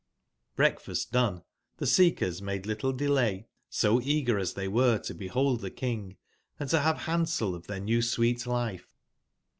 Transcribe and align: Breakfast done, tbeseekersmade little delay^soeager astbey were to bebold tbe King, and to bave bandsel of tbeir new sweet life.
Breakfast 0.55 1.11
done, 1.11 1.43
tbeseekersmade 1.79 2.65
little 2.65 2.91
delay^soeager 2.91 3.45
astbey 4.41 4.67
were 4.67 4.97
to 4.97 5.13
bebold 5.13 5.59
tbe 5.61 5.75
King, 5.75 6.17
and 6.59 6.67
to 6.71 6.77
bave 6.77 7.01
bandsel 7.05 7.53
of 7.53 7.67
tbeir 7.67 7.83
new 7.83 8.01
sweet 8.01 8.47
life. 8.47 8.95